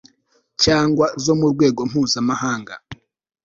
cyangwa 0.63 1.05
zo 1.23 1.33
mu 1.39 1.47
rwego 1.53 1.81
mpuzamahanga 1.89 2.73